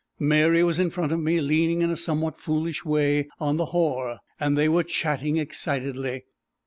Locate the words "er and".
4.01-4.57